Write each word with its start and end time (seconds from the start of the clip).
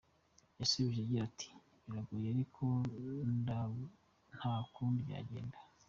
Yasubije 0.59 0.99
agira 1.03 1.21
ati: 1.29 1.47
“Biragoye 1.83 2.27
ariko 2.33 2.63
ntakundi 4.37 4.99
byagenda. 5.07 5.57